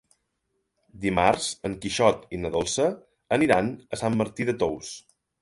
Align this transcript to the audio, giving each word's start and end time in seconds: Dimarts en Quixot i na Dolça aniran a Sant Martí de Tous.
Dimarts 1.03 1.49
en 1.69 1.75
Quixot 1.83 2.23
i 2.37 2.39
na 2.47 2.51
Dolça 2.57 2.89
aniran 3.39 3.71
a 3.77 4.01
Sant 4.05 4.19
Martí 4.25 4.51
de 4.51 4.59
Tous. 4.65 4.93